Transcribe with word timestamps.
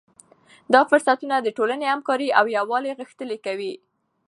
دا 0.73 0.81
فرصتونه 0.89 1.35
د 1.39 1.47
ټولنې 1.57 1.85
همکاري 1.93 2.29
او 2.39 2.45
یووالی 2.57 2.97
غښتلی 2.99 3.37
کوي. 3.45 3.73